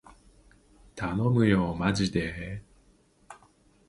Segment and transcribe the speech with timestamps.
[0.95, 3.35] たのむよーまじでー